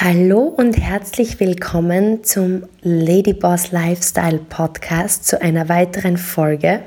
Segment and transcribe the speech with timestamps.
[0.00, 6.82] Hallo und herzlich willkommen zum Ladyboss Lifestyle Podcast zu einer weiteren Folge.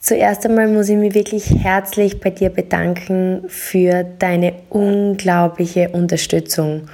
[0.00, 6.88] Zuerst einmal muss ich mich wirklich herzlich bei dir bedanken für deine unglaubliche Unterstützung.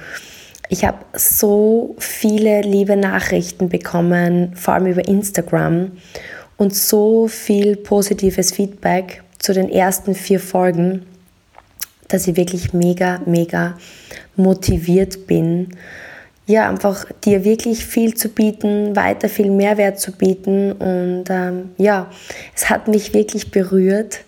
[0.69, 5.93] Ich habe so viele liebe Nachrichten bekommen, vor allem über Instagram
[6.57, 11.07] und so viel positives Feedback zu den ersten vier Folgen
[12.07, 13.77] dass ich wirklich mega, mega
[14.35, 15.69] motiviert bin,
[16.47, 20.71] ja, einfach dir wirklich viel zu bieten, weiter viel Mehrwert zu bieten.
[20.71, 22.09] Und ähm, ja,
[22.55, 24.21] es hat mich wirklich berührt,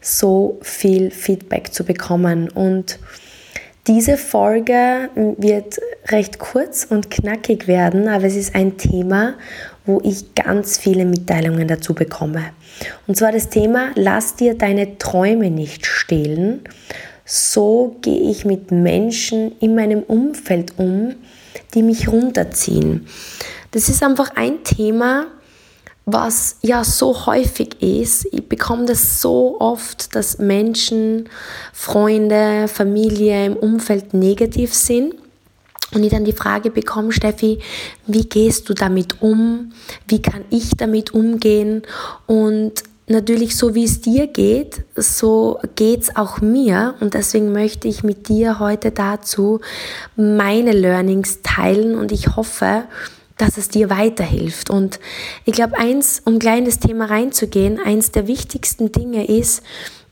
[0.00, 2.48] so viel Feedback zu bekommen.
[2.48, 2.98] Und
[3.86, 9.34] diese Folge wird recht kurz und knackig werden, aber es ist ein Thema,
[9.84, 12.44] wo ich ganz viele Mitteilungen dazu bekomme.
[13.06, 16.60] Und zwar das Thema, lass dir deine Träume nicht stehlen
[17.28, 21.14] so gehe ich mit Menschen in meinem Umfeld um,
[21.74, 23.06] die mich runterziehen.
[23.70, 25.26] Das ist einfach ein Thema,
[26.06, 28.26] was ja so häufig ist.
[28.32, 31.28] Ich bekomme das so oft, dass Menschen,
[31.74, 35.14] Freunde, Familie im Umfeld negativ sind.
[35.92, 37.58] Und ich dann die Frage bekomme, Steffi,
[38.06, 39.72] wie gehst du damit um?
[40.06, 41.82] Wie kann ich damit umgehen?
[42.26, 47.88] Und natürlich so wie es dir geht, so geht es auch mir und deswegen möchte
[47.88, 49.60] ich mit dir heute dazu
[50.16, 52.84] meine Learnings teilen und ich hoffe,
[53.36, 54.68] dass es dir weiterhilft.
[54.68, 54.98] Und
[55.44, 59.62] ich glaube, eins, um gleich in Thema reinzugehen, eins der wichtigsten Dinge ist,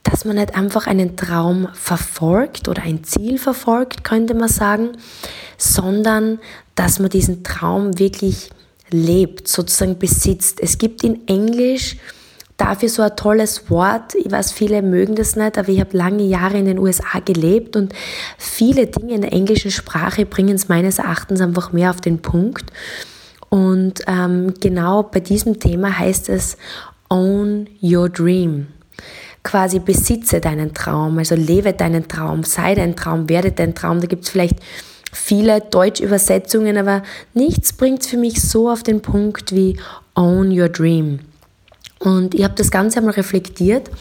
[0.03, 4.91] dass man nicht einfach einen Traum verfolgt oder ein Ziel verfolgt, könnte man sagen,
[5.57, 6.39] sondern
[6.75, 8.49] dass man diesen Traum wirklich
[8.89, 10.61] lebt, sozusagen besitzt.
[10.61, 11.97] Es gibt in Englisch
[12.57, 14.15] dafür so ein tolles Wort.
[14.15, 17.75] Ich weiß, viele mögen das nicht, aber ich habe lange Jahre in den USA gelebt
[17.75, 17.93] und
[18.37, 22.71] viele Dinge in der englischen Sprache bringen es meines Erachtens einfach mehr auf den Punkt.
[23.49, 26.57] Und ähm, genau bei diesem Thema heißt es
[27.09, 28.67] Own Your Dream.
[29.43, 34.01] Quasi besitze deinen Traum, also lebe deinen Traum, sei dein Traum, werde dein Traum.
[34.01, 34.57] Da gibt es vielleicht
[35.13, 39.79] viele Deutschübersetzungen, aber nichts bringt es für mich so auf den Punkt wie
[40.15, 41.19] Own Your Dream.
[42.07, 43.91] Und ich habe das Ganze einmal reflektiert,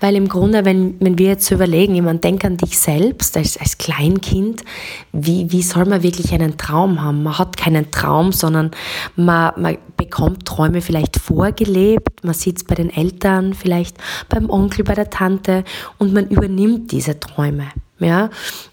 [0.00, 3.76] weil im Grunde, wenn, wenn wir jetzt überlegen, jemand denkt an dich selbst als, als
[3.76, 4.64] Kleinkind,
[5.12, 7.22] wie, wie soll man wirklich einen Traum haben?
[7.22, 8.70] Man hat keinen Traum, sondern
[9.16, 13.98] man, man bekommt Träume vielleicht vorgelebt, man sitzt bei den Eltern, vielleicht
[14.30, 15.64] beim Onkel, bei der Tante
[15.98, 17.68] und man übernimmt diese Träume.
[17.98, 18.30] Ja?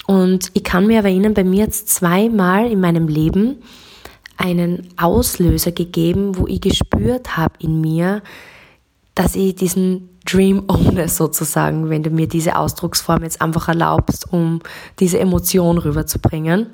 [0.08, 3.58] Und ich kann mir aber erinnern, bei mir jetzt zweimal in meinem Leben
[4.38, 8.22] einen Auslöser gegeben, wo ich gespürt habe in mir,
[9.20, 14.62] dass ich diesen Dream ohne sozusagen, wenn du mir diese Ausdrucksform jetzt einfach erlaubst, um
[14.98, 16.68] diese Emotion rüberzubringen.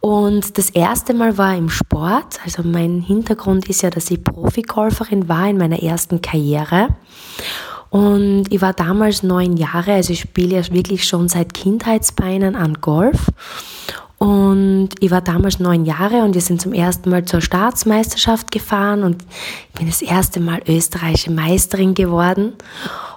[0.00, 2.40] Und das erste Mal war im Sport.
[2.42, 6.88] Also mein Hintergrund ist ja, dass ich Profigolferin war in meiner ersten Karriere.
[7.90, 12.80] Und ich war damals neun Jahre, also ich spiele ja wirklich schon seit Kindheitsbeinen an
[12.80, 13.26] Golf.
[14.18, 19.02] Und ich war damals neun Jahre und wir sind zum ersten Mal zur Staatsmeisterschaft gefahren
[19.02, 19.22] und
[19.68, 22.54] ich bin das erste Mal österreichische Meisterin geworden.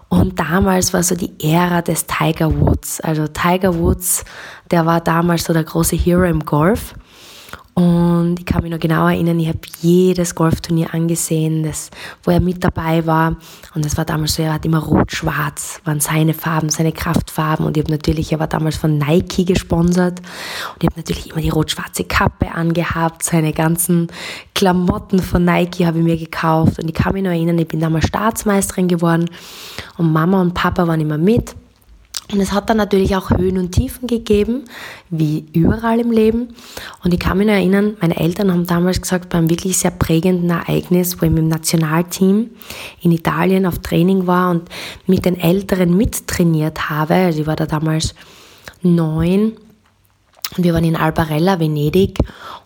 [0.10, 3.02] Und damals war so die Ära des Tiger Woods.
[3.02, 4.24] Also Tiger Woods,
[4.72, 6.96] der war damals so der große Hero im Golf.
[7.78, 11.92] Und ich kann mich noch genau erinnern, ich habe jedes Golfturnier angesehen, das,
[12.24, 13.36] wo er mit dabei war.
[13.76, 17.68] Und das war damals so, er hat immer rot-schwarz, waren seine Farben, seine Kraftfarben.
[17.68, 20.22] Und ich habe natürlich, er war damals von Nike gesponsert.
[20.74, 24.08] Und ich habe natürlich immer die rot-schwarze Kappe angehabt, seine ganzen
[24.56, 26.80] Klamotten von Nike habe ich mir gekauft.
[26.80, 29.30] Und ich kann mich noch erinnern, ich bin damals Staatsmeisterin geworden.
[29.98, 31.56] Und Mama und Papa waren immer mit.
[32.32, 34.66] Und es hat dann natürlich auch Höhen und Tiefen gegeben,
[35.10, 36.50] wie überall im Leben.
[37.04, 41.22] Und ich kann mich erinnern, meine Eltern haben damals gesagt, beim wirklich sehr prägenden Ereignis,
[41.22, 42.50] wo ich mit dem Nationalteam
[43.02, 44.68] in Italien auf Training war und
[45.06, 47.14] mit den Älteren mittrainiert habe.
[47.14, 48.14] Also ich war da damals
[48.82, 49.54] neun
[50.56, 52.20] und wir waren in Albarella, Venedig.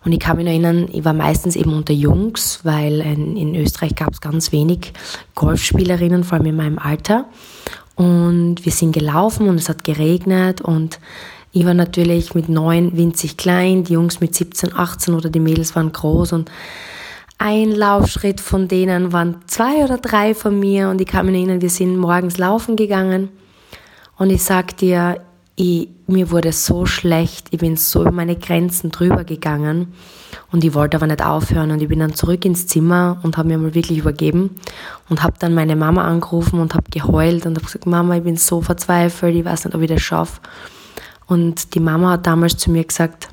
[0.04, 4.12] Und ich kann mich erinnern, ich war meistens eben unter Jungs, weil in Österreich gab
[4.12, 4.92] es ganz wenig
[5.34, 7.26] Golfspielerinnen, vor allem in meinem Alter.
[7.94, 10.98] Und wir sind gelaufen und es hat geregnet und
[11.52, 15.76] ich war natürlich mit neun winzig klein, die Jungs mit 17, 18 oder die Mädels
[15.76, 16.50] waren groß und
[17.36, 21.60] ein Laufschritt von denen waren zwei oder drei von mir und ich kann mich erinnern,
[21.60, 23.28] wir sind morgens laufen gegangen
[24.16, 25.20] und ich sag dir,
[25.54, 29.92] ich, mir wurde so schlecht, ich bin so über meine Grenzen drüber gegangen
[30.50, 33.48] und ich wollte aber nicht aufhören und ich bin dann zurück ins Zimmer und habe
[33.48, 34.50] mir mal wirklich übergeben
[35.08, 38.36] und habe dann meine Mama angerufen und habe geheult und habe gesagt, Mama, ich bin
[38.36, 40.40] so verzweifelt, ich weiß nicht, ob ich das schaffe.
[41.26, 43.28] Und die Mama hat damals zu mir gesagt,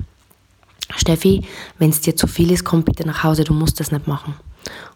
[0.95, 1.45] Steffi,
[1.77, 4.35] wenn es dir zu viel ist, komm bitte nach Hause, du musst das nicht machen.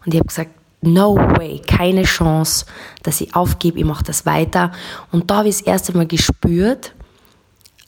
[0.04, 0.50] Und ich habe gesagt,
[0.82, 2.66] no way, keine Chance,
[3.02, 4.72] dass ich aufgebe, ich mache das weiter.
[5.12, 6.92] Und da habe ich das erste Mal gespürt,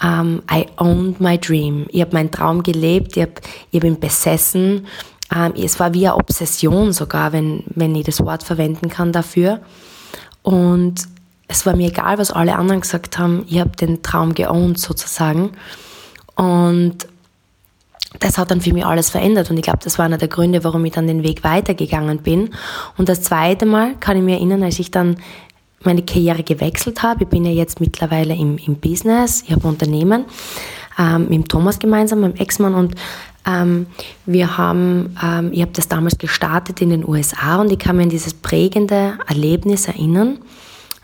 [0.03, 1.87] um, ähm, I owned my dream.
[1.89, 3.35] Ich habe meinen Traum gelebt, ich habe
[3.75, 4.87] hab ihn besessen.
[5.35, 9.13] Um, ähm, es war wie eine Obsession sogar, wenn, wenn ich das Wort verwenden kann
[9.13, 9.61] dafür.
[10.43, 11.09] Und
[11.49, 13.45] es war mir egal, was alle anderen gesagt haben.
[13.49, 15.53] Ich habe den Traum geowned sozusagen.
[16.35, 17.07] Und
[18.21, 20.65] das hat dann für mich alles verändert und ich glaube, das war einer der Gründe,
[20.65, 22.51] warum ich dann den Weg weitergegangen bin.
[22.97, 25.17] Und das zweite Mal kann ich mir erinnern, als ich dann
[25.83, 27.25] meine Karriere gewechselt habe.
[27.25, 30.25] Ich bin ja jetzt mittlerweile im, im Business, ich habe Unternehmen
[30.99, 32.95] ähm, mit Thomas gemeinsam, meinem Ex-Mann und
[33.47, 33.87] ähm,
[34.25, 38.05] wir haben, ähm, ich habe das damals gestartet in den USA und ich kann mir
[38.05, 40.39] an dieses prägende Erlebnis erinnern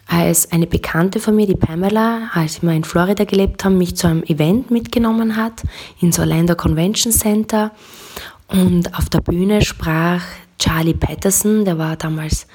[0.08, 4.08] als eine Bekannte von mir, die Pamela, als wir in Florida gelebt haben, mich zu
[4.08, 5.62] einem Event mitgenommen hat,
[6.00, 7.70] ins Orlando Convention Center.
[8.48, 10.22] Und auf der Bühne sprach
[10.58, 12.46] Charlie Patterson, der war damals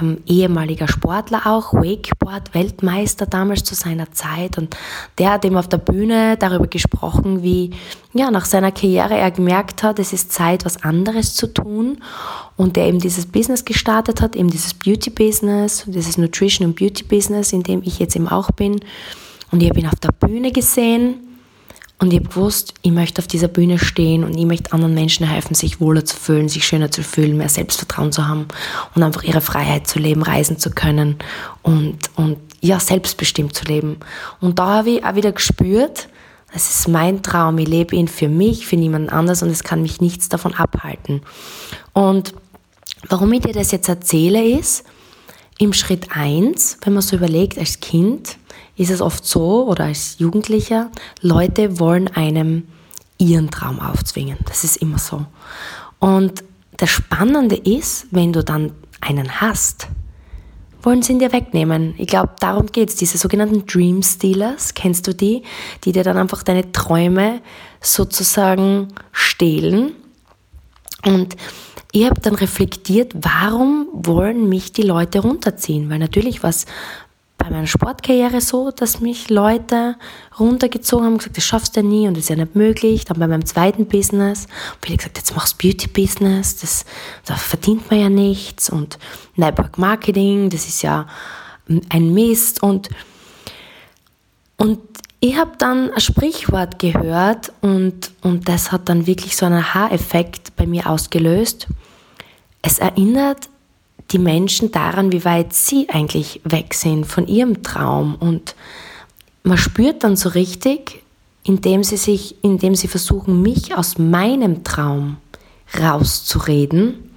[0.00, 4.58] ähm, ehemaliger Sportler auch, Wakeboard-Weltmeister damals zu seiner Zeit.
[4.58, 4.76] Und
[5.18, 7.70] der hat eben auf der Bühne darüber gesprochen, wie
[8.12, 11.98] ja, nach seiner Karriere er gemerkt hat, es ist Zeit, was anderes zu tun.
[12.56, 17.62] Und der eben dieses Business gestartet hat, eben dieses Beauty-Business, dieses Nutrition- und Beauty-Business, in
[17.62, 18.80] dem ich jetzt eben auch bin.
[19.50, 21.27] Und ich habe ihn auf der Bühne gesehen
[22.00, 25.26] und ich habe gewusst, ich möchte auf dieser Bühne stehen und ich möchte anderen Menschen
[25.26, 28.46] helfen, sich wohler zu fühlen, sich schöner zu fühlen, mehr Selbstvertrauen zu haben
[28.94, 31.16] und einfach ihre Freiheit zu leben, reisen zu können
[31.62, 33.98] und, und ja, selbstbestimmt zu leben.
[34.40, 36.08] Und da habe ich auch wieder gespürt,
[36.54, 39.82] es ist mein Traum, ich lebe ihn für mich, für niemanden anders und es kann
[39.82, 41.22] mich nichts davon abhalten.
[41.92, 42.32] Und
[43.08, 44.84] warum ich dir das jetzt erzähle ist,
[45.58, 48.38] im Schritt eins, wenn man so überlegt, als Kind,
[48.78, 50.90] ist es oft so, oder als Jugendlicher,
[51.20, 52.68] Leute wollen einem
[53.18, 54.38] ihren Traum aufzwingen.
[54.46, 55.26] Das ist immer so.
[55.98, 56.44] Und
[56.76, 59.88] das Spannende ist, wenn du dann einen hast,
[60.82, 61.94] wollen sie ihn dir wegnehmen.
[61.98, 62.94] Ich glaube, darum geht es.
[62.94, 65.42] Diese sogenannten Dream Stealers, kennst du die?
[65.84, 67.40] Die dir dann einfach deine Träume
[67.80, 69.92] sozusagen stehlen.
[71.04, 71.36] Und
[71.90, 75.90] ich habe dann reflektiert, warum wollen mich die Leute runterziehen?
[75.90, 76.66] Weil natürlich was
[77.48, 79.96] bei meiner Sportkarriere so, dass mich Leute
[80.38, 83.04] runtergezogen haben und gesagt, das schaffst du ja nie und das ist ja nicht möglich.
[83.04, 84.46] Dann bei meinem zweiten Business
[84.76, 86.84] habe ich gesagt, jetzt machst du Beauty-Business, das,
[87.24, 88.98] da verdient man ja nichts und
[89.36, 91.06] Network Marketing, das ist ja
[91.88, 92.88] ein Mist und,
[94.56, 94.80] und
[95.20, 100.54] ich habe dann ein Sprichwort gehört und, und das hat dann wirklich so einen Haareffekt
[100.56, 101.66] bei mir ausgelöst.
[102.62, 103.48] Es erinnert
[104.10, 108.14] die Menschen daran, wie weit sie eigentlich weg sind von ihrem Traum.
[108.14, 108.54] Und
[109.42, 111.02] man spürt dann so richtig,
[111.44, 115.18] indem sie sich, indem sie versuchen, mich aus meinem Traum
[115.78, 117.10] rauszureden,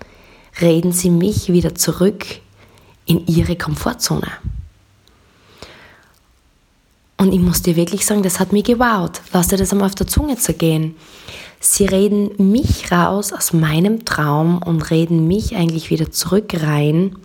[0.60, 2.26] reden sie mich wieder zurück
[3.06, 4.28] in ihre Komfortzone.
[7.18, 9.22] Und ich muss dir wirklich sagen, das hat mich gewowt.
[9.32, 10.96] Lass dir das einmal auf der Zunge zergehen.
[11.63, 17.16] Sie reden mich raus aus meinem Traum und reden mich eigentlich wieder zurück rein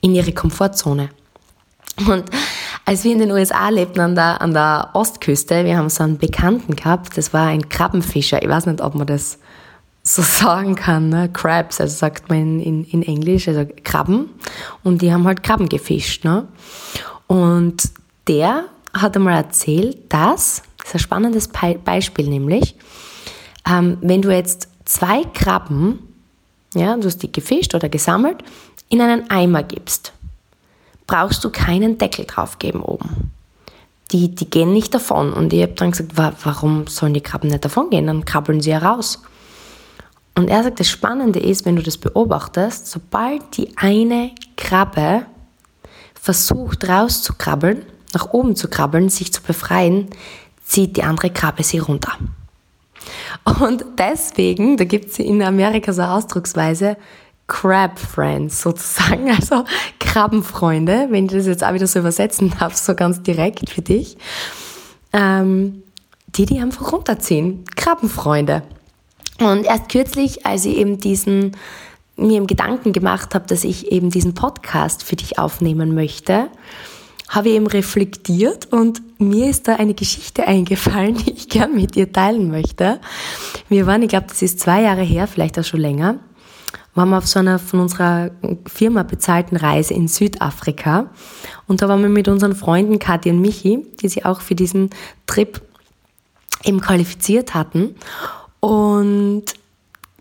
[0.00, 1.10] in ihre Komfortzone.
[2.08, 2.24] Und
[2.84, 6.18] als wir in den USA lebten an der, an der Ostküste, wir haben so einen
[6.18, 8.42] Bekannten gehabt, das war ein Krabbenfischer.
[8.42, 9.38] Ich weiß nicht, ob man das
[10.02, 11.30] so sagen kann, ne?
[11.32, 14.30] Crabs, also sagt man in, in Englisch, also Krabben.
[14.82, 16.24] Und die haben halt Krabben gefischt.
[16.24, 16.48] Ne?
[17.28, 17.90] Und
[18.26, 22.74] der hat einmal erzählt, dass, das ist ein spannendes Beispiel nämlich,
[23.68, 25.98] ähm, wenn du jetzt zwei Krabben,
[26.74, 28.42] ja, du hast die gefischt oder gesammelt,
[28.88, 30.12] in einen Eimer gibst,
[31.06, 33.30] brauchst du keinen Deckel drauf geben oben.
[34.10, 35.32] Die, die gehen nicht davon.
[35.32, 36.12] Und ich habe dann gesagt,
[36.44, 38.06] warum sollen die Krabben nicht davon gehen?
[38.06, 39.22] Dann krabbeln sie ja raus.
[40.34, 45.26] Und er sagt, das Spannende ist, wenn du das beobachtest, sobald die eine Krabbe
[46.14, 50.08] versucht rauszukrabbeln, nach oben zu krabbeln, sich zu befreien,
[50.64, 52.12] zieht die andere Krabbe sie runter.
[53.60, 56.96] Und deswegen, da gibt es in Amerika so Ausdrucksweise,
[57.46, 59.64] Crab Friends sozusagen, also
[60.00, 64.16] Krabbenfreunde, wenn ich das jetzt auch wieder so übersetzen darf, so ganz direkt für dich,
[65.12, 65.82] ähm,
[66.28, 67.64] die die einfach runterziehen.
[67.76, 68.62] Krabbenfreunde.
[69.38, 71.56] Und erst kürzlich, als ich eben diesen,
[72.16, 76.48] mir im Gedanken gemacht habe, dass ich eben diesen Podcast für dich aufnehmen möchte,
[77.32, 81.96] habe ich eben reflektiert und mir ist da eine Geschichte eingefallen, die ich gern mit
[81.96, 83.00] dir teilen möchte.
[83.68, 86.16] Wir waren, ich glaube, das ist zwei Jahre her, vielleicht auch schon länger,
[86.94, 88.30] waren wir auf so einer von unserer
[88.66, 91.06] Firma bezahlten Reise in Südafrika.
[91.66, 94.90] Und da waren wir mit unseren Freunden Kathi und Michi, die sich auch für diesen
[95.26, 95.62] Trip
[96.64, 97.94] eben qualifiziert hatten.
[98.60, 99.44] Und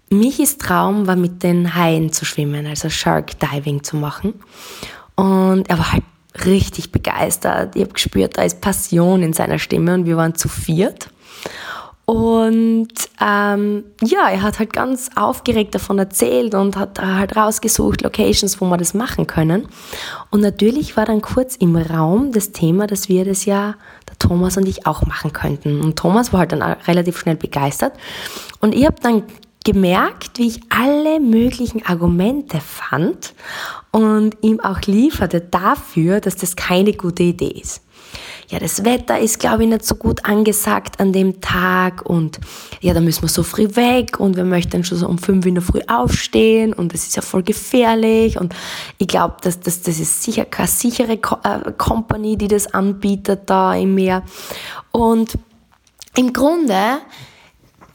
[0.10, 4.36] Michis Traum war mit den Haien zu schwimmen, also Shark Diving zu machen.
[5.16, 6.04] Und er war halt
[6.46, 7.76] richtig begeistert.
[7.76, 11.10] Ich habe gespürt, da ist Passion in seiner Stimme und wir waren zu viert.
[12.06, 12.90] Und
[13.22, 18.66] ähm, ja, er hat halt ganz aufgeregt davon erzählt und hat halt rausgesucht, Locations, wo
[18.66, 19.68] wir das machen können.
[20.30, 23.76] Und natürlich war dann kurz im Raum das Thema, dass wir das ja,
[24.10, 25.80] der Thomas und ich, auch machen könnten.
[25.80, 27.94] Und Thomas war halt dann relativ schnell begeistert.
[28.60, 29.24] Und ich habe dann
[29.64, 33.34] gemerkt, wie ich alle möglichen Argumente fand
[33.92, 37.82] und ihm auch lieferte dafür, dass das keine gute Idee ist.
[38.50, 42.38] Ja, das Wetter ist, glaube ich, nicht so gut angesagt an dem Tag und
[42.82, 45.56] ja, da müssen wir so früh weg und wir möchten schon so um fünf in
[45.56, 48.54] der Früh aufstehen und das ist ja voll gefährlich und
[48.98, 53.74] ich glaube, dass das, das ist sicher keine sichere äh, Company, die das anbietet da
[53.74, 54.24] im Meer.
[54.92, 55.38] Und
[56.18, 57.00] im Grunde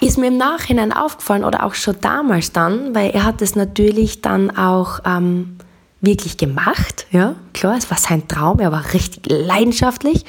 [0.00, 4.20] ist mir im Nachhinein aufgefallen oder auch schon damals dann, weil er hat es natürlich
[4.20, 5.56] dann auch ähm,
[6.00, 7.06] wirklich gemacht.
[7.10, 10.24] Ja, klar, es war sein Traum, er war richtig leidenschaftlich.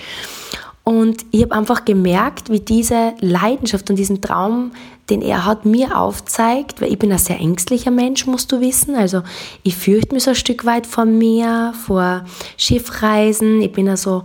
[0.83, 4.71] Und ich habe einfach gemerkt, wie diese Leidenschaft und diesen Traum,
[5.09, 8.95] den er hat, mir aufzeigt, weil ich bin ein sehr ängstlicher Mensch, musst du wissen.
[8.95, 9.21] Also
[9.63, 12.23] ich fürchte mich so ein Stück weit vor mir, vor
[12.55, 13.61] Schiffreisen.
[13.61, 14.23] Ich bin also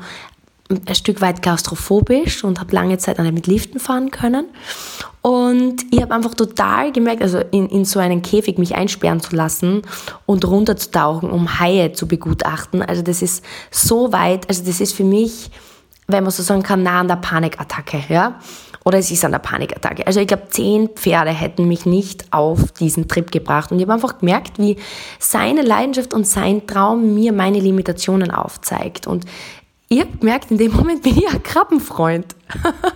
[0.69, 4.47] ein Stück weit klaustrophobisch und habe lange Zeit nicht mit Liften fahren können.
[5.23, 9.37] Und ich habe einfach total gemerkt, also in, in so einen Käfig mich einsperren zu
[9.37, 9.83] lassen
[10.27, 12.83] und runterzutauchen, um Haie zu begutachten.
[12.83, 15.51] Also das ist so weit, also das ist für mich,
[16.09, 18.41] wenn man so sagen kann, nah an der Panikattacke, ja.
[18.85, 20.05] Oder es ist an der Panikattacke.
[20.09, 23.71] Also ich glaube, zehn Pferde hätten mich nicht auf diesen Trip gebracht.
[23.71, 24.77] Und ich habe einfach gemerkt, wie
[25.21, 29.07] seine Leidenschaft und sein Traum mir meine Limitationen aufzeigt.
[29.07, 29.25] Und
[29.93, 32.35] ich habe gemerkt, in dem Moment bin ich ein Krabbenfreund.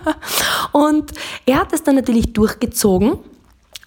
[0.71, 1.11] und
[1.45, 3.19] er hat es dann natürlich durchgezogen.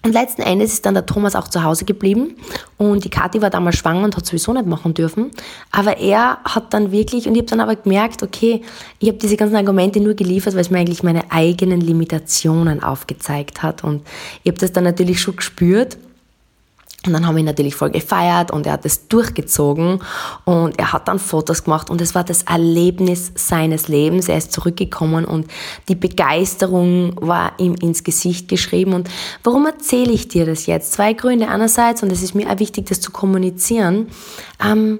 [0.03, 2.35] Und letzten Endes ist dann der Thomas auch zu Hause geblieben
[2.77, 5.29] und die Kathi war damals schwanger und hat sowieso nicht machen dürfen.
[5.71, 8.63] Aber er hat dann wirklich, und ich habe dann aber gemerkt, okay,
[8.97, 13.61] ich habe diese ganzen Argumente nur geliefert, weil es mir eigentlich meine eigenen Limitationen aufgezeigt
[13.61, 13.83] hat.
[13.83, 14.01] Und
[14.41, 15.99] ich habe das dann natürlich schon gespürt
[17.07, 19.99] und dann haben wir ihn natürlich voll gefeiert und er hat es durchgezogen
[20.45, 24.29] und er hat dann Fotos gemacht und es war das Erlebnis seines Lebens.
[24.29, 25.47] Er ist zurückgekommen und
[25.89, 28.93] die Begeisterung war ihm ins Gesicht geschrieben.
[28.93, 29.09] Und
[29.43, 30.93] warum erzähle ich dir das jetzt?
[30.93, 31.47] Zwei Gründe.
[31.47, 34.09] Einerseits, und es ist mir auch wichtig, das zu kommunizieren,
[34.63, 34.99] ähm,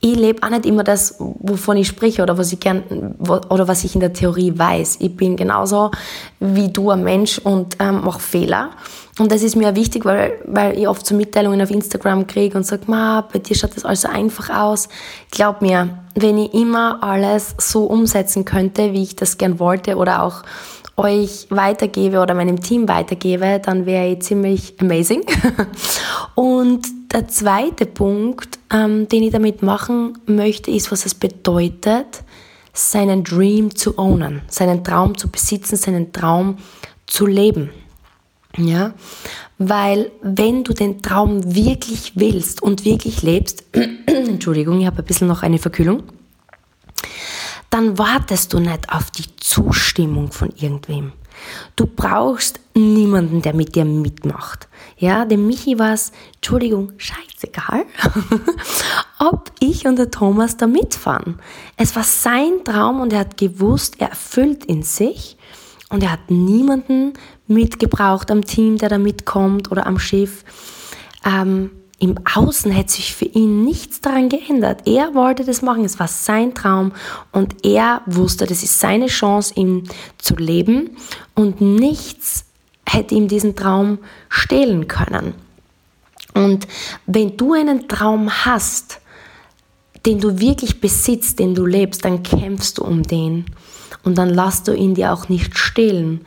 [0.00, 3.82] ich lebe auch nicht immer das, wovon ich spreche oder was ich gern oder was
[3.84, 4.98] ich in der Theorie weiß.
[5.00, 5.90] Ich bin genauso
[6.38, 8.70] wie du ein Mensch und ähm, mache Fehler.
[9.18, 12.64] Und das ist mir wichtig, weil, weil ich oft so Mitteilungen auf Instagram kriege und
[12.64, 14.90] sage, Ma, bei dir schaut das alles so einfach aus.
[15.30, 20.22] Glaub mir, wenn ich immer alles so umsetzen könnte, wie ich das gern wollte oder
[20.22, 20.42] auch
[20.98, 25.24] euch weitergebe oder meinem Team weitergebe, dann wäre ich ziemlich amazing.
[26.34, 32.22] und der zweite Punkt, ähm, den ich damit machen möchte, ist, was es bedeutet,
[32.72, 36.58] seinen Dream zu ownen, seinen Traum zu besitzen, seinen Traum
[37.06, 37.70] zu leben.
[38.58, 38.94] Ja,
[39.58, 43.64] weil wenn du den Traum wirklich willst und wirklich lebst,
[44.06, 46.04] Entschuldigung, ich habe ein bisschen noch eine Verkühlung,
[47.68, 51.12] dann wartest du nicht auf die Zustimmung von irgendwem.
[51.76, 54.68] Du brauchst niemanden, der mit dir mitmacht.
[54.98, 57.84] Ja, dem Michi war es, Entschuldigung, scheißegal,
[59.18, 61.38] ob ich und der Thomas da mitfahren.
[61.76, 65.36] Es war sein Traum und er hat gewusst, er erfüllt in sich
[65.90, 67.12] und er hat niemanden
[67.46, 70.44] mitgebraucht am Team, der da mitkommt oder am Schiff.
[71.24, 74.86] Ähm, Im Außen hätte sich für ihn nichts daran geändert.
[74.86, 76.92] Er wollte das machen, es war sein Traum
[77.32, 79.88] und er wusste, das ist seine Chance, ihn
[80.18, 80.90] zu leben
[81.34, 82.44] und nichts
[82.86, 83.98] hätte ihm diesen Traum
[84.28, 85.34] stehlen können.
[86.34, 86.68] Und
[87.06, 89.00] wenn du einen Traum hast,
[90.04, 93.46] den du wirklich besitzt, den du lebst, dann kämpfst du um den.
[94.04, 96.20] Und dann lass du ihn dir auch nicht stehlen,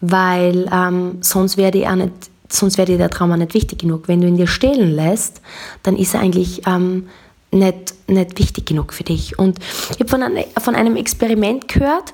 [0.00, 2.12] weil ähm, sonst wäre dir, nicht,
[2.52, 4.08] sonst wäre dir der Trauma nicht wichtig genug.
[4.08, 5.40] Wenn du ihn dir stehlen lässt,
[5.82, 7.08] dann ist er eigentlich ähm,
[7.50, 9.38] nicht, nicht wichtig genug für dich.
[9.38, 9.58] Und
[9.90, 10.22] ich habe von,
[10.60, 12.12] von einem Experiment gehört,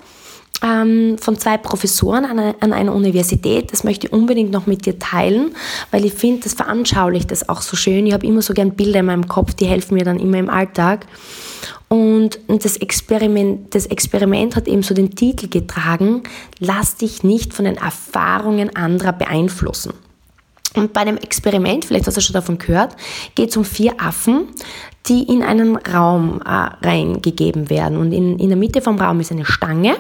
[0.63, 3.73] ähm, von zwei Professoren an, an, einer Universität.
[3.73, 5.55] Das möchte ich unbedingt noch mit dir teilen,
[5.91, 8.07] weil ich finde, das veranschaulicht das auch so schön.
[8.07, 10.51] Ich habe immer so gern Bilder in meinem Kopf, die helfen mir dann immer im
[10.51, 11.07] Alltag.
[11.89, 16.23] Und das Experiment, das Experiment hat eben so den Titel getragen,
[16.59, 19.95] lass dich nicht von den Erfahrungen anderer beeinflussen.
[20.75, 22.95] Und bei dem Experiment, vielleicht hast du schon davon gehört,
[23.35, 24.49] geht es um vier Affen,
[25.07, 27.97] die in einen Raum äh, reingegeben werden.
[27.97, 29.97] Und in, in der Mitte vom Raum ist eine Stange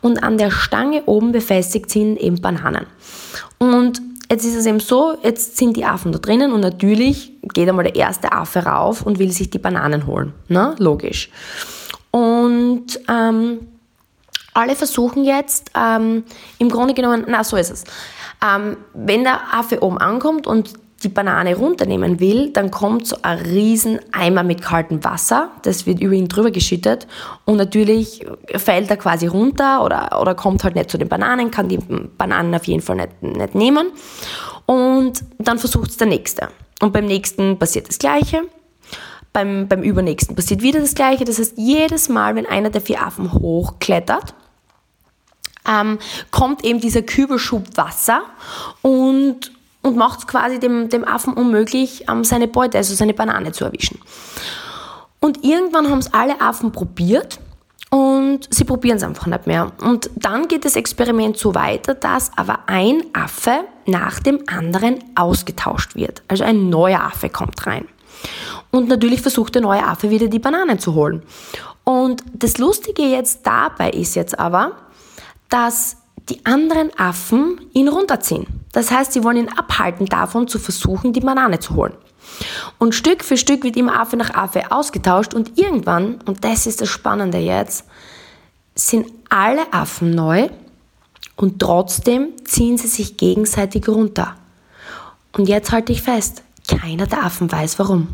[0.00, 2.86] und an der Stange oben befestigt sind eben Bananen.
[3.58, 4.00] Und
[4.30, 7.84] jetzt ist es eben so, jetzt sind die Affen da drinnen und natürlich geht einmal
[7.84, 10.32] der erste Affe rauf und will sich die Bananen holen.
[10.48, 10.74] Ne?
[10.78, 11.30] Logisch.
[12.10, 13.60] Und ähm,
[14.52, 16.24] alle versuchen jetzt, ähm,
[16.58, 17.84] im Grunde genommen, na so ist es.
[18.44, 23.38] Ähm, wenn der Affe oben ankommt und die Banane runternehmen will, dann kommt so ein
[23.38, 27.06] riesen Eimer mit kaltem Wasser, das wird über ihn drüber geschüttet.
[27.46, 31.68] Und natürlich fällt er quasi runter oder, oder kommt halt nicht zu den Bananen, kann
[31.68, 33.92] die Bananen auf jeden Fall nicht, nicht nehmen.
[34.66, 36.48] Und dann versucht es der Nächste.
[36.82, 38.42] Und beim nächsten passiert das Gleiche,
[39.32, 43.02] beim, beim übernächsten passiert wieder das Gleiche, das heißt jedes Mal, wenn einer der vier
[43.02, 44.34] Affen hochklettert,
[45.70, 45.98] ähm,
[46.30, 48.22] kommt eben dieser Kübelschub Wasser
[48.82, 53.52] und und macht es quasi dem, dem Affen unmöglich, ähm, seine Beute, also seine Banane
[53.52, 53.98] zu erwischen.
[55.20, 57.40] Und irgendwann haben es alle Affen probiert
[57.90, 59.72] und sie probieren es einfach nicht mehr.
[59.82, 65.94] Und dann geht das Experiment so weiter, dass aber ein Affe nach dem anderen ausgetauscht
[65.94, 66.22] wird.
[66.28, 67.86] Also ein neuer Affe kommt rein.
[68.70, 71.22] Und natürlich versucht der neue Affe wieder die Bananen zu holen.
[71.84, 74.76] Und das Lustige jetzt dabei ist jetzt aber,
[75.50, 75.96] dass
[76.28, 78.46] die anderen Affen ihn runterziehen.
[78.72, 81.94] Das heißt, sie wollen ihn abhalten davon, zu versuchen, die Banane zu holen.
[82.78, 86.80] Und Stück für Stück wird immer Affe nach Affe ausgetauscht und irgendwann, und das ist
[86.80, 87.84] das Spannende jetzt,
[88.74, 90.48] sind alle Affen neu
[91.36, 94.36] und trotzdem ziehen sie sich gegenseitig runter.
[95.32, 98.08] Und jetzt halte ich fest, keiner der Affen weiß warum.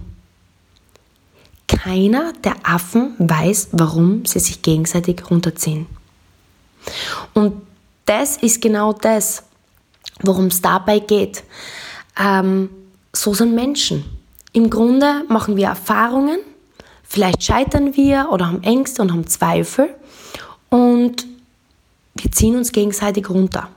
[1.69, 5.87] Keiner der Affen weiß, warum sie sich gegenseitig runterziehen.
[7.35, 7.62] Und
[8.05, 9.43] das ist genau das,
[10.23, 11.43] worum es dabei geht.
[12.19, 12.71] Ähm,
[13.12, 14.05] so sind Menschen.
[14.52, 16.38] Im Grunde machen wir Erfahrungen,
[17.02, 19.90] vielleicht scheitern wir oder haben Ängste und haben Zweifel
[20.71, 21.26] und
[22.14, 23.69] wir ziehen uns gegenseitig runter.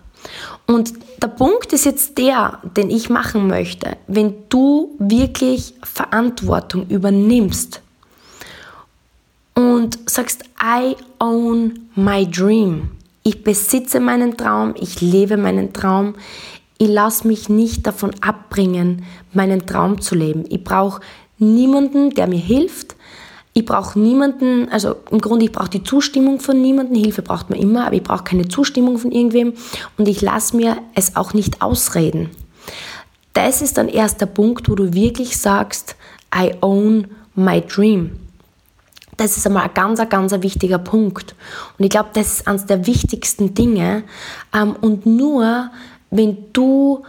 [0.68, 3.98] Und der Punkt ist jetzt der, den ich machen möchte.
[4.08, 7.82] Wenn du wirklich Verantwortung übernimmst
[9.56, 12.92] und sagst, I own my dream,
[13.30, 16.16] ich besitze meinen Traum, ich lebe meinen Traum.
[16.80, 20.46] Ich lasse mich nicht davon abbringen, meinen Traum zu leben.
[20.50, 21.02] Ich brauche
[21.38, 22.96] niemanden, der mir hilft.
[23.54, 26.96] Ich brauche niemanden, also im Grunde, ich brauche die Zustimmung von niemandem.
[26.96, 29.54] Hilfe braucht man immer, aber ich brauche keine Zustimmung von irgendwem.
[30.00, 32.32] Und ich lasse mir es auch nicht ausreden.
[33.34, 35.96] Das ist ein erster Punkt, wo du wirklich sagst,
[36.36, 38.12] I own my dream.
[39.20, 41.36] Das ist einmal ein ganz, ganz wichtiger Punkt.
[41.78, 44.04] Und ich glaube, das ist eines der wichtigsten Dinge.
[44.54, 45.72] Ähm, und nur,
[46.10, 47.04] wenn du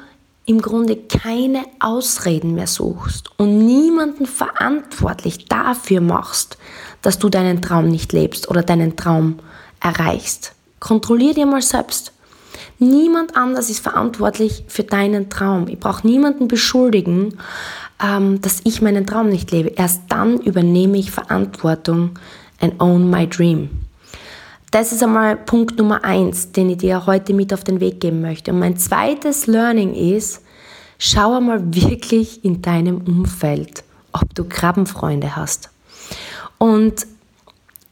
[0.45, 6.59] im Grunde keine Ausreden mehr suchst und niemanden verantwortlich dafür machst,
[7.01, 9.39] dass du deinen Traum nicht lebst oder deinen Traum
[9.79, 10.55] erreichst.
[10.81, 12.13] Kontrollier dir mal selbst.
[12.81, 15.69] Niemand anders ist verantwortlich für deinen Traum.
[15.69, 17.39] Ich brauche niemanden beschuldigen,
[18.03, 19.71] ähm, dass ich meinen Traum nicht lebe.
[19.71, 22.19] Erst dann übernehme ich Verantwortung
[22.61, 23.71] and own my dream.
[24.71, 28.21] Das ist einmal Punkt Nummer eins, den ich dir heute mit auf den Weg geben
[28.21, 28.53] möchte.
[28.53, 30.43] Und mein zweites Learning ist,
[30.99, 33.83] schau einmal wirklich in deinem Umfeld,
[34.13, 35.71] ob du Krabbenfreunde hast.
[36.59, 37.07] Und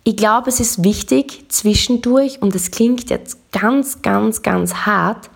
[0.04, 5.28] ich glaube, es ist wichtig zwischendurch, und es klingt jetzt ganz, ganz, ganz hart,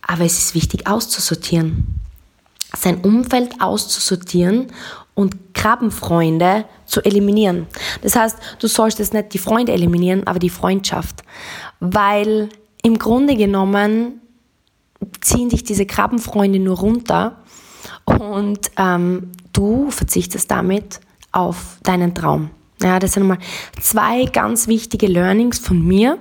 [0.00, 2.05] aber es ist wichtig auszusortieren
[2.76, 4.68] sein Umfeld auszusortieren
[5.14, 7.66] und Krabbenfreunde zu eliminieren.
[8.02, 11.22] Das heißt, du sollst jetzt nicht die Freunde eliminieren, aber die Freundschaft.
[11.80, 12.50] Weil
[12.82, 14.20] im Grunde genommen
[15.20, 17.38] ziehen dich diese Krabbenfreunde nur runter
[18.04, 21.00] und ähm, du verzichtest damit
[21.32, 22.50] auf deinen Traum.
[22.82, 23.44] Ja, das sind nochmal
[23.80, 26.18] zwei ganz wichtige Learnings von mir,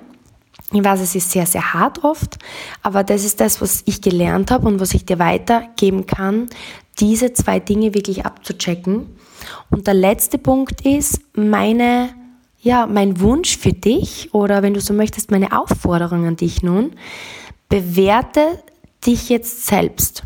[0.71, 2.37] ich weiß, es ist sehr, sehr hart oft,
[2.81, 6.49] aber das ist das, was ich gelernt habe und was ich dir weitergeben kann,
[6.99, 9.07] diese zwei Dinge wirklich abzuchecken.
[9.69, 12.09] Und der letzte Punkt ist meine,
[12.61, 16.93] ja, mein Wunsch für dich oder wenn du so möchtest, meine Aufforderung an dich nun,
[17.69, 18.59] bewerte
[19.05, 20.23] dich jetzt selbst.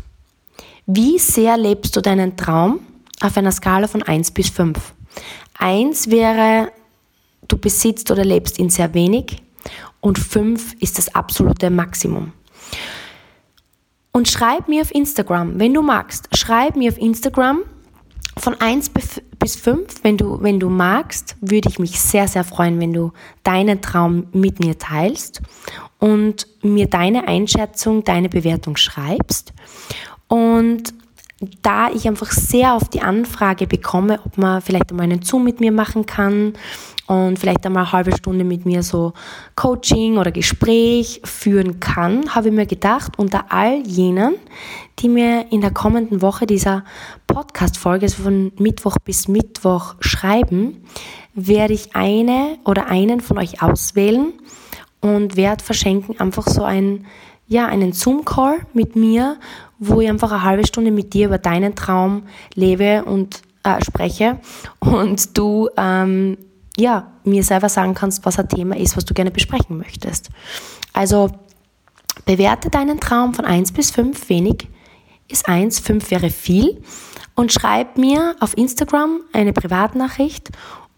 [0.86, 2.80] Wie sehr lebst du deinen Traum
[3.20, 4.78] auf einer Skala von 1 bis 5?
[5.58, 6.72] 1 wäre,
[7.46, 9.42] du besitzt oder lebst ihn sehr wenig
[10.00, 12.32] und 5 ist das absolute Maximum.
[14.12, 17.60] Und schreib mir auf Instagram, wenn du magst, schreib mir auf Instagram
[18.36, 22.80] von 1 bis 5, wenn du, wenn du magst, würde ich mich sehr, sehr freuen,
[22.80, 25.42] wenn du deinen Traum mit mir teilst
[25.98, 29.52] und mir deine Einschätzung, deine Bewertung schreibst.
[30.28, 30.94] Und
[31.62, 35.60] da ich einfach sehr auf die Anfrage bekomme, ob man vielleicht einmal einen Zoom mit
[35.60, 36.54] mir machen kann
[37.10, 39.14] und vielleicht einmal eine halbe Stunde mit mir so
[39.56, 44.36] Coaching oder Gespräch führen kann, habe ich mir gedacht, unter all jenen,
[45.00, 46.84] die mir in der kommenden Woche dieser
[47.26, 50.84] Podcast-Folge, also von Mittwoch bis Mittwoch schreiben,
[51.34, 54.32] werde ich eine oder einen von euch auswählen
[55.00, 57.06] und werde verschenken einfach so ein
[57.48, 59.36] ja, einen Zoom-Call mit mir,
[59.80, 62.22] wo ich einfach eine halbe Stunde mit dir über deinen Traum
[62.54, 64.38] lebe und äh, spreche.
[64.78, 66.36] Und du ähm,
[66.80, 70.30] ja, mir selber sagen kannst, was ein Thema ist, was du gerne besprechen möchtest.
[70.92, 71.30] Also
[72.24, 74.28] bewerte deinen Traum von 1 bis 5.
[74.28, 74.68] Wenig
[75.28, 76.82] ist 1, 5 wäre viel.
[77.34, 80.50] Und schreib mir auf Instagram eine Privatnachricht.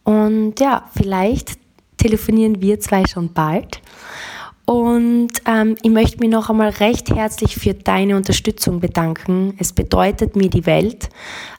[0.05, 1.59] Und ja, vielleicht
[1.99, 3.81] telefonieren wir zwei schon bald.
[4.65, 9.55] Und ähm, ich möchte mich noch einmal recht herzlich für deine Unterstützung bedanken.
[9.59, 11.09] Es bedeutet mir die Welt,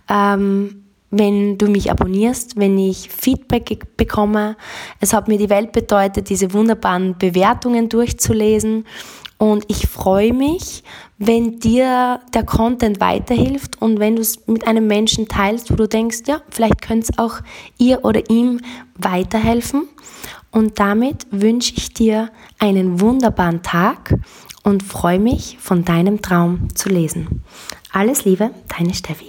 [0.09, 0.82] ähm,
[1.13, 4.57] wenn du mich abonnierst, wenn ich Feedback bekomme.
[4.99, 8.85] Es hat mir die Welt bedeutet, diese wunderbaren Bewertungen durchzulesen.
[9.37, 10.83] Und ich freue mich,
[11.19, 15.87] wenn dir der Content weiterhilft und wenn du es mit einem Menschen teilst, wo du
[15.87, 17.41] denkst, ja, vielleicht könnte es auch
[17.77, 18.61] ihr oder ihm
[18.95, 19.87] weiterhelfen.
[20.49, 24.15] Und damit wünsche ich dir einen wunderbaren Tag
[24.63, 27.43] und freue mich, von deinem Traum zu lesen.
[27.91, 29.27] Alles Liebe, deine Steffi.